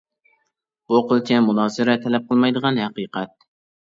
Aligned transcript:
بۇ 0.93 1.01
قىلچە 1.11 1.37
مۇنازىرە 1.47 1.95
تەلەپ 2.05 2.25
قىلمايدىغان 2.31 2.81
ھەقىقەت. 2.85 3.37